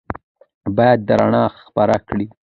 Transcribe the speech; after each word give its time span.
باید 0.75 0.99
دا 1.07 1.13
رڼا 1.19 1.43
خپره 1.63 1.95
کړو. 2.07 2.25